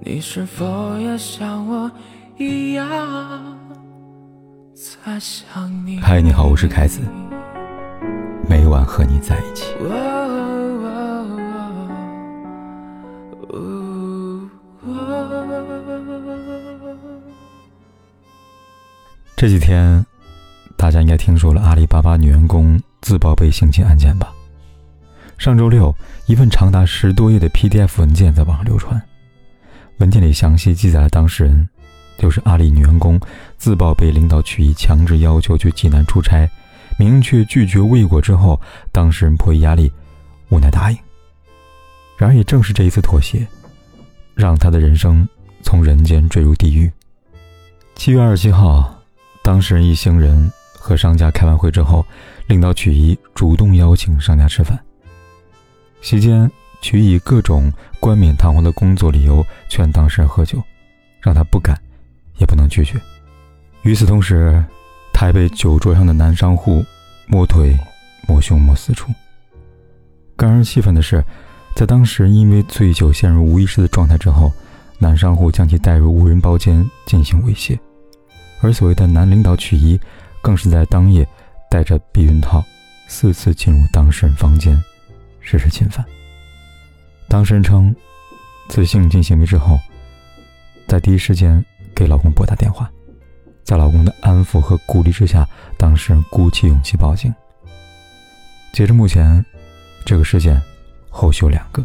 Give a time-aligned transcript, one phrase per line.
[0.00, 1.90] 你是否也像我
[2.36, 2.86] 一样
[4.74, 5.98] 在想你？
[6.00, 7.00] 嗨，你好，我是凯子，
[8.48, 9.66] 每晚和你在一起。
[19.36, 20.04] 这几天，
[20.76, 24.32] 大家应该听说了阿里巴巴女员工自曝被性侵案件吧？
[25.38, 25.94] 上周六，
[26.26, 29.00] 一份长达十多页的 PDF 文件在网上流传。
[29.98, 31.68] 文件里详细记载了当事人，
[32.18, 33.20] 就是阿里女员工
[33.56, 36.48] 自曝被领导曲艺强制要求去济南出差，
[36.98, 38.60] 明确拒绝未果之后，
[38.92, 39.90] 当事人迫于压力，
[40.48, 40.98] 无奈答应。
[42.16, 43.46] 然而，也正是这一次妥协，
[44.34, 45.26] 让他的人生
[45.62, 46.90] 从人间坠入地狱。
[47.96, 49.02] 七月二十七号，
[49.42, 52.04] 当事人一行人和商家开完会之后，
[52.46, 54.78] 领导曲艺主动邀请商家吃饭。
[56.00, 56.50] 席间，
[56.84, 60.62] 曲以各种冠冕堂皇的工作理由劝当事人喝酒，
[61.18, 61.74] 让他不敢，
[62.36, 63.00] 也不能拒绝。
[63.84, 64.62] 与此同时，
[65.10, 66.84] 他还被酒桌上的男商户
[67.26, 67.74] 摸腿、
[68.28, 69.10] 摸胸、摸四处。
[70.36, 71.24] 更让人气愤的是，
[71.74, 74.52] 在当事人因为醉酒陷入无意识的状态之后，
[74.98, 77.78] 男商户将其带入无人包间进行猥亵，
[78.60, 79.98] 而所谓的男领导曲一，
[80.42, 81.26] 更是在当夜
[81.70, 82.62] 带着避孕套
[83.08, 84.78] 四次进入当事人房间。
[85.40, 86.04] 实施侵犯。
[87.28, 87.94] 当事人称，
[88.68, 89.78] 自性侵行为之后，
[90.86, 92.90] 在第一时间给老公拨打电话，
[93.64, 97.34] 在老公的安抚和鼓励之下，当事人鼓起勇气报警。
[98.72, 99.44] 截至目前，
[100.04, 100.60] 这个事件
[101.10, 101.84] 后续有两个：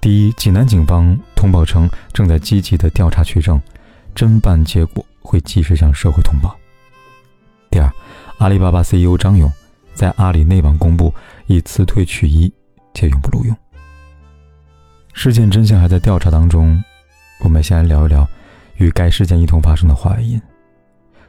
[0.00, 3.60] 第一，济南警方通报称正在积极的调查取证，
[4.14, 6.50] 侦办结果会及时向社会通报；
[7.70, 7.92] 第二，
[8.38, 9.50] 阿里巴巴 CEO 张勇。
[9.94, 11.14] 在阿里内网公布
[11.46, 12.52] 已辞退曲一，
[12.94, 13.56] 且永不录用。
[15.14, 16.82] 事件真相还在调查当中，
[17.38, 18.28] 我们先来聊一聊
[18.76, 20.40] 与该事件一同发生的话外音。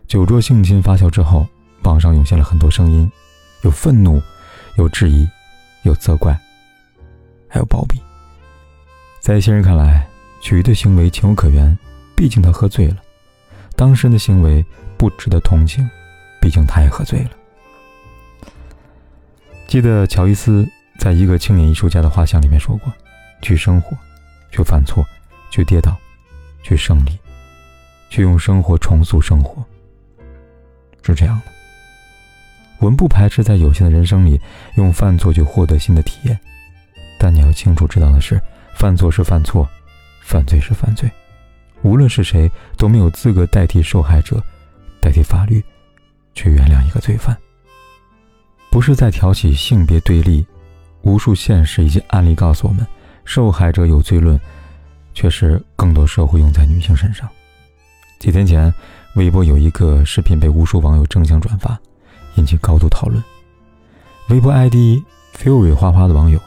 [0.08, 1.48] 酒桌性侵发酵之后，
[1.84, 3.10] 网上涌现了很多声音，
[3.62, 4.22] 有愤怒，
[4.76, 5.30] 有质疑，
[5.84, 6.38] 有责怪，
[7.48, 8.02] 还有包庇。
[9.22, 10.06] 在一些人看来，
[10.42, 11.78] 曲的行为情有可原，
[12.18, 12.98] 毕竟他喝醉了；
[13.76, 14.66] 当事人的行为
[14.98, 15.88] 不值得同情，
[16.42, 17.32] 毕竟他也喝醉了。
[19.68, 20.68] 记得乔伊斯
[21.00, 22.92] 在一个青年艺术家的画像里面说过
[23.42, 23.96] ：“去生活，
[24.52, 25.06] 去犯错，
[25.52, 25.96] 去跌倒，
[26.64, 27.18] 去胜利，
[28.10, 29.64] 去用生活重塑生活。”
[31.04, 31.52] 是这样的。
[32.80, 34.40] 我们不排斥在有限的人生里
[34.76, 36.38] 用犯错去获得新的体验，
[37.18, 38.42] 但你要清楚知道的是，
[38.76, 39.68] 犯错是犯错，
[40.22, 41.10] 犯罪是犯罪，
[41.84, 44.44] 无论是谁都没有资格代替受害者，
[45.00, 45.64] 代替法律，
[46.34, 47.36] 去原谅一个罪犯。
[48.70, 50.46] 不是在挑起性别对立，
[51.04, 52.86] 无数现实以及案例告诉我们，
[53.26, 54.40] 受害者有罪论，
[55.14, 57.28] 却是更多社会用在女性身上。
[58.20, 58.74] 几天前，
[59.16, 61.78] 微博有一个视频被无数网友争相转发，
[62.36, 63.22] 引起高度讨论。
[64.30, 65.04] 微博 ID
[65.36, 66.40] Fury 花花的网友，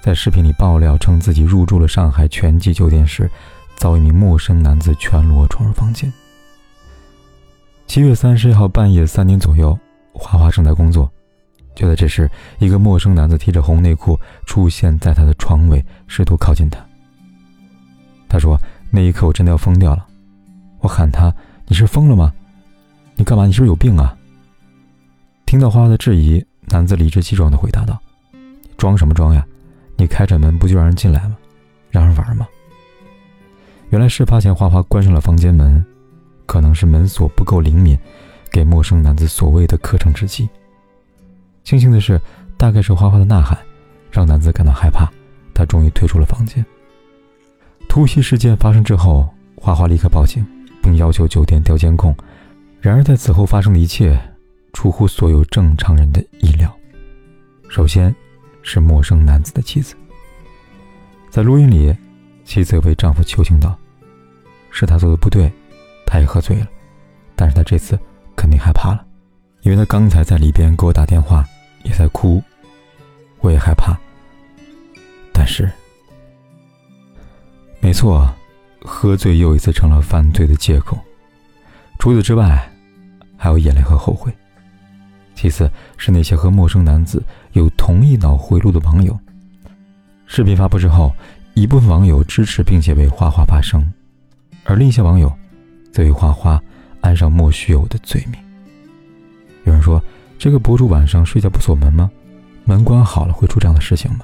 [0.00, 3.30] 在视频里爆料称自己入住了上海全季酒店时，
[3.76, 6.12] 遭一名陌生男子全裸闯入房间。
[7.86, 9.78] 七月三十一号半夜三点左右，
[10.12, 11.10] 花花正在工作。
[11.78, 12.28] 就在这时，
[12.58, 16.84] 一个陌生男子提着红内裤出现在他的床尾，试图靠近他。
[18.28, 18.58] 他说
[18.90, 20.04] ：“那一刻我真的要疯掉了。”
[20.82, 21.32] 我喊他
[21.68, 22.34] ：“你是疯了吗？
[23.14, 23.46] 你干嘛？
[23.46, 24.18] 你是不是有病啊？”
[25.46, 27.96] 听到花花的质疑，男子理直气壮地回答道
[28.76, 29.46] ：“装什么装呀？
[29.96, 31.36] 你开着门不就让人进来吗？
[31.92, 32.44] 让人玩吗？”
[33.90, 35.86] 原来事发前，花花关上了房间门，
[36.44, 37.96] 可能是门锁不够灵敏，
[38.50, 40.48] 给陌生男子所谓的可乘之机。
[41.68, 42.18] 庆幸的是，
[42.56, 43.58] 大概是花花的呐喊，
[44.10, 45.06] 让男子感到害怕，
[45.52, 46.64] 他终于退出了房间。
[47.90, 50.42] 突袭事件发生之后，花花立刻报警，
[50.82, 52.16] 并要求酒店调监控。
[52.80, 54.18] 然而，在此后发生的一切，
[54.72, 56.74] 出乎所有正常人的意料。
[57.68, 58.16] 首先，
[58.62, 59.94] 是陌生男子的妻子。
[61.28, 61.94] 在录音里，
[62.46, 63.76] 妻子为丈夫求情道
[64.72, 65.52] ：“是他做的不对，
[66.06, 66.66] 他也喝醉了，
[67.36, 68.00] 但是他这次
[68.34, 69.04] 肯定害怕了，
[69.60, 71.46] 因为他刚才在里边给我打电话。”
[71.88, 72.42] 也在哭，
[73.40, 73.98] 我也害怕。
[75.32, 75.70] 但是，
[77.80, 78.28] 没错，
[78.82, 80.98] 喝醉又一次成了犯罪的借口。
[81.98, 82.70] 除此之外，
[83.36, 84.30] 还有眼泪和后悔。
[85.34, 89.18] 其次是那些和陌生男子有同一脑回路的网友。
[90.26, 91.14] 视频发布之后，
[91.54, 93.90] 一部分网友支持并且为花花发声，
[94.64, 95.32] 而另一些网友
[95.92, 96.62] 则为花花
[97.00, 98.38] 安上莫须有的罪名。
[99.64, 100.02] 有人说。
[100.38, 102.08] 这个博主晚上睡觉不锁门吗？
[102.64, 104.20] 门关好了会出这样的事情吗？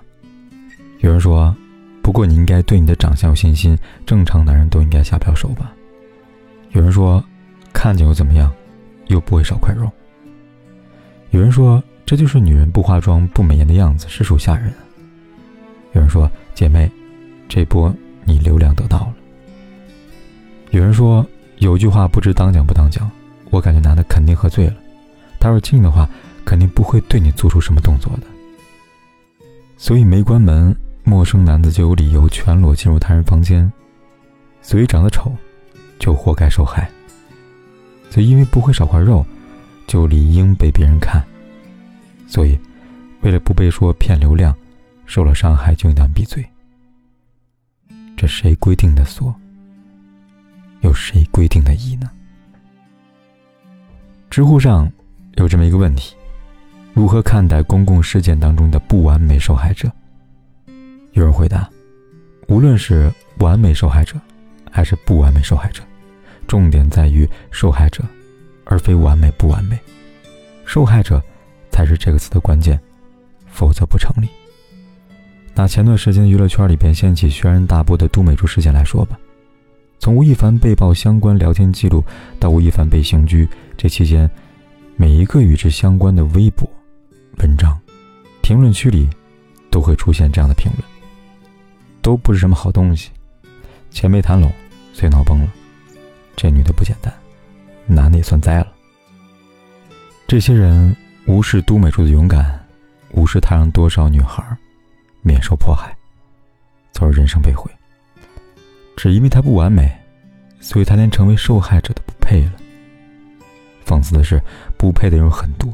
[1.00, 1.54] 有人说，
[2.02, 3.76] 不过你应该对你的长相有信心，
[4.06, 5.72] 正常男人都应该下不了手吧？
[6.70, 7.22] 有人说，
[7.72, 8.52] 看见又怎么样，
[9.08, 9.90] 又不会少块肉。
[11.30, 14.72] 有人说，这就是女人不化妆不美颜的样子，实属吓人。
[15.94, 16.88] 有人说，姐妹，
[17.48, 17.92] 这波
[18.24, 19.14] 你流量得到了。
[20.70, 21.26] 有人说，
[21.58, 23.10] 有句话不知当讲不当讲，
[23.50, 24.74] 我感觉男的肯定喝醉了，
[25.44, 26.08] 他要进的话，
[26.42, 28.22] 肯定不会对你做出什么动作的。
[29.76, 30.74] 所以没关门，
[31.04, 33.70] 陌生男子就有理由全裸进入他人房间。
[34.62, 35.30] 所以长得丑，
[35.98, 36.90] 就活该受害。
[38.08, 39.22] 所以因为不会少块肉，
[39.86, 41.22] 就理应被别人看。
[42.26, 42.58] 所以，
[43.20, 44.56] 为了不被说骗流量，
[45.04, 46.42] 受了伤害就应当闭嘴。
[48.16, 49.34] 这谁规定的锁？
[50.80, 52.10] 有谁规定的义呢？
[54.30, 54.90] 知乎上
[55.36, 56.14] 有这么一个问题。
[56.92, 59.90] 如何看待公共事件当中的不完美受害者？
[61.12, 61.68] 有人回答：
[62.48, 64.16] 无论是完美受害者，
[64.70, 65.82] 还是不完美受害者，
[66.46, 68.04] 重点在于受害者，
[68.64, 69.78] 而非完美不完美。
[70.64, 71.22] 受害者
[71.70, 72.80] 才是这个词的关键，
[73.46, 74.28] 否则不成立。
[75.54, 79.18] 拿前段时间娱乐圈里边掀起轩然大波的都美竹事件来说吧，
[79.98, 82.04] 从吴亦凡被曝相关聊天记录
[82.38, 84.28] 到吴亦凡被刑拘，这期间
[84.96, 86.68] 每一个与之相关的微博。
[87.38, 87.76] 文章，
[88.42, 89.08] 评论区里
[89.70, 90.84] 都会出现这样的评论，
[92.00, 93.10] 都不是什么好东西。
[93.90, 94.52] 钱没谈拢，
[94.92, 95.48] 所以闹崩了。
[96.36, 97.12] 这女的不简单，
[97.86, 98.72] 男的也算栽了。
[100.28, 100.94] 这些人
[101.26, 102.64] 无视都美竹的勇敢，
[103.10, 104.44] 无视她让多少女孩
[105.22, 105.96] 免受迫害，
[106.92, 107.68] 从而人生被毁。
[108.96, 109.90] 只因为她不完美，
[110.60, 112.52] 所以她连成为受害者都不配了。
[113.84, 114.40] 讽刺的是，
[114.84, 115.72] 不配的人很多。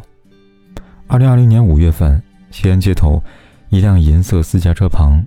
[1.09, 2.23] 二零二零年五月份，
[2.53, 3.21] 西安街头，
[3.69, 5.21] 一辆银色私家车旁，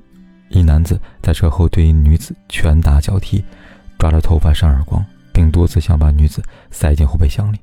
[0.47, 3.43] 一男子在车后对一女子拳打脚踢，
[3.99, 6.41] 抓着头发扇耳光，并多次想把女子
[6.71, 7.59] 塞进后备箱里。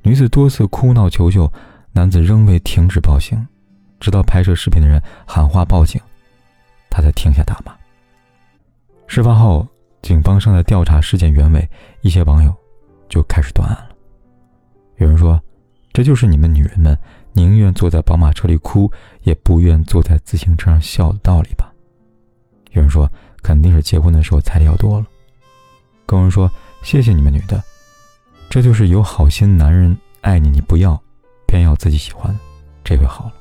[0.00, 1.52] 女子多次哭闹求救，
[1.92, 3.46] 男子仍未停止报警，
[4.00, 6.00] 直到拍摄视频的人喊话报警，
[6.88, 7.74] 他才停下打骂。
[9.06, 9.68] 事发后，
[10.00, 11.68] 警方正在调查事件原委，
[12.00, 12.50] 一些网友
[13.10, 13.91] 就开始断案了。
[14.96, 15.40] 有人说。
[15.94, 16.98] 这就是你们女人们
[17.34, 18.90] 宁愿坐在宝马车里哭，
[19.24, 21.70] 也不愿坐在自行车上笑的道理吧？
[22.70, 23.06] 有人说，
[23.42, 25.06] 肯定是结婚的时候彩礼要多了。
[26.06, 26.50] 更有人说，
[26.82, 27.62] 谢谢你们女的，
[28.48, 30.98] 这就是有好心男人爱你，你不要，
[31.46, 32.34] 偏要自己喜欢，
[32.82, 33.34] 这回好了。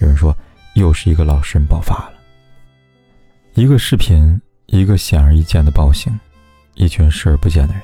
[0.00, 0.36] 有人说，
[0.74, 2.14] 又是一个老实人爆发了。
[3.54, 6.18] 一个视频，一个显而易见的暴行，
[6.74, 7.82] 一群视而不见的人。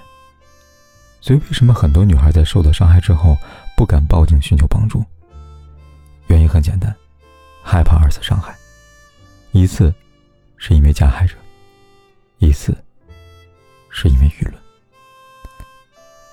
[1.24, 3.34] 所以，为什么很多女孩在受到伤害之后
[3.74, 5.02] 不敢报警寻求帮助？
[6.26, 6.94] 原因很简单，
[7.62, 8.54] 害怕二次伤害。
[9.52, 9.90] 一次
[10.58, 11.34] 是因为加害者，
[12.40, 12.76] 一次
[13.88, 14.54] 是因为舆论。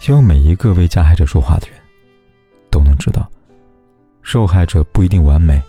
[0.01, 1.79] 希望每一个为加害者说话的人，
[2.69, 3.31] 都能知道，
[4.21, 5.63] 受害者不一定完美，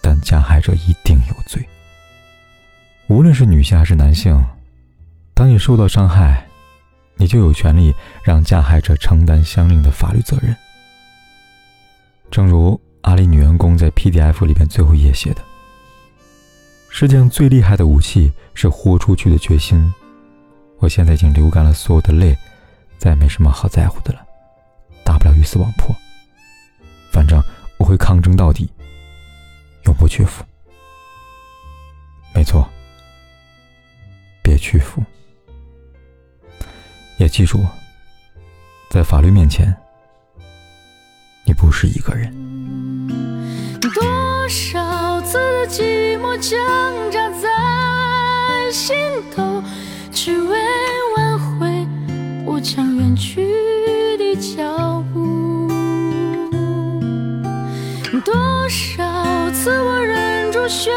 [0.00, 1.60] 但加害者一定有罪。
[3.08, 4.40] 无论是女性还是男性，
[5.34, 6.46] 当你受到伤害。
[7.22, 10.56] 你就有权利让加害者承担相应的法律责任。
[12.32, 15.44] 正如阿里女员工在 PDF 里边最后一页写的
[16.90, 19.94] ：“世界上最厉害的武器是豁出去的决心。
[20.78, 22.36] 我现在已经流干了所有的泪，
[22.98, 24.26] 再没什么好在乎的了，
[25.04, 25.94] 大不了鱼死网破。
[27.12, 27.40] 反正
[27.78, 28.68] 我会抗争到底，
[29.84, 30.44] 永不屈服。
[32.34, 32.68] 没错，
[34.42, 35.00] 别屈服。”
[37.22, 37.64] 也记住，
[38.90, 39.72] 在法律面前，
[41.44, 42.28] 你不是一个人。
[43.80, 46.58] 多少次的寂寞挣
[47.12, 47.48] 扎在
[48.72, 48.96] 心
[49.32, 49.62] 头，
[50.10, 50.58] 只为
[51.16, 51.86] 挽回
[52.44, 53.46] 我将远去
[54.18, 55.68] 的脚步。
[58.24, 58.34] 多
[58.68, 60.92] 少次我忍住胸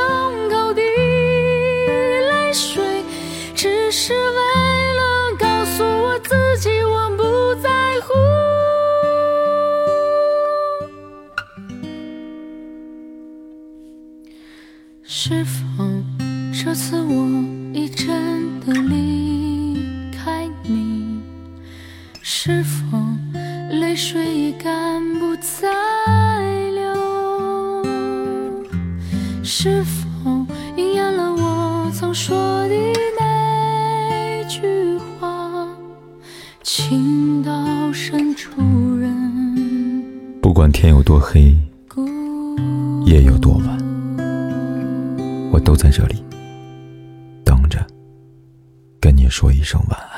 [15.08, 15.62] 是否
[16.52, 17.28] 这次我
[17.74, 19.78] 已真的离
[20.12, 21.20] 开你？
[22.24, 22.98] 是否
[23.70, 25.72] 泪水已干不再
[26.72, 27.86] 流？
[29.44, 30.46] 是否
[30.76, 32.76] 应验了我曾说的
[33.20, 35.68] 那句话？
[36.64, 38.50] 情到深处
[38.98, 40.04] 人，
[40.42, 41.56] 不管天有多黑，
[43.06, 43.85] 夜有多晚。
[45.56, 46.22] 我都在这里
[47.46, 47.80] 等着，
[49.00, 50.15] 跟你说一声晚安。